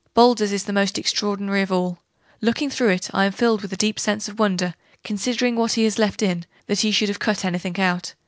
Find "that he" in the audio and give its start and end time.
6.65-6.89